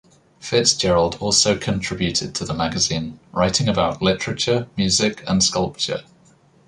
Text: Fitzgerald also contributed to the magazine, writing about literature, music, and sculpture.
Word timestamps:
Fitzgerald 0.39 1.17
also 1.19 1.55
contributed 1.55 2.33
to 2.33 2.43
the 2.43 2.55
magazine, 2.55 3.19
writing 3.31 3.67
about 3.69 4.01
literature, 4.01 4.67
music, 4.75 5.23
and 5.27 5.43
sculpture. 5.43 6.01